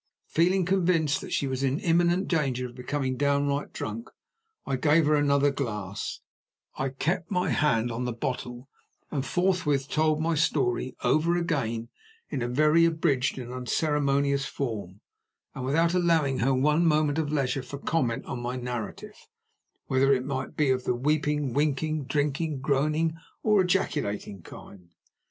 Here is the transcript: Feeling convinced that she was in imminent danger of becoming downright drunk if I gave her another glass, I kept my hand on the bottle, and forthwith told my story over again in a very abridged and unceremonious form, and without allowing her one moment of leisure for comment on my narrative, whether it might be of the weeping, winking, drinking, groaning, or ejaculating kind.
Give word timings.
Feeling 0.29 0.65
convinced 0.65 1.21
that 1.21 1.31
she 1.31 1.45
was 1.45 1.61
in 1.61 1.79
imminent 1.79 2.27
danger 2.27 2.65
of 2.65 2.73
becoming 2.73 3.17
downright 3.17 3.71
drunk 3.71 4.07
if 4.07 4.13
I 4.67 4.75
gave 4.75 5.05
her 5.05 5.13
another 5.13 5.51
glass, 5.51 6.21
I 6.73 6.89
kept 6.89 7.29
my 7.29 7.51
hand 7.51 7.91
on 7.91 8.05
the 8.05 8.11
bottle, 8.11 8.67
and 9.11 9.23
forthwith 9.23 9.87
told 9.89 10.19
my 10.19 10.33
story 10.33 10.95
over 11.03 11.37
again 11.37 11.89
in 12.31 12.41
a 12.41 12.47
very 12.47 12.83
abridged 12.83 13.37
and 13.37 13.53
unceremonious 13.53 14.45
form, 14.47 15.01
and 15.53 15.65
without 15.65 15.93
allowing 15.93 16.39
her 16.39 16.51
one 16.51 16.83
moment 16.83 17.19
of 17.19 17.31
leisure 17.31 17.61
for 17.61 17.77
comment 17.77 18.25
on 18.25 18.41
my 18.41 18.55
narrative, 18.55 19.27
whether 19.85 20.11
it 20.11 20.25
might 20.25 20.55
be 20.57 20.71
of 20.71 20.83
the 20.83 20.95
weeping, 20.95 21.53
winking, 21.53 22.05
drinking, 22.05 22.59
groaning, 22.59 23.13
or 23.43 23.61
ejaculating 23.61 24.41
kind. 24.41 24.95